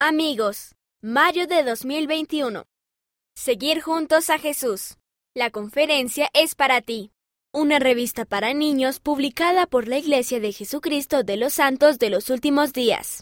Amigos, 0.00 0.76
mayo 1.02 1.48
de 1.48 1.64
2021. 1.64 2.66
Seguir 3.34 3.80
juntos 3.80 4.30
a 4.30 4.38
Jesús. 4.38 4.96
La 5.34 5.50
conferencia 5.50 6.28
es 6.34 6.54
para 6.54 6.80
ti. 6.82 7.10
Una 7.52 7.80
revista 7.80 8.24
para 8.24 8.54
niños 8.54 9.00
publicada 9.00 9.66
por 9.66 9.88
la 9.88 9.98
Iglesia 9.98 10.38
de 10.38 10.52
Jesucristo 10.52 11.24
de 11.24 11.36
los 11.36 11.54
Santos 11.54 11.98
de 11.98 12.10
los 12.10 12.30
Últimos 12.30 12.72
Días. 12.72 13.16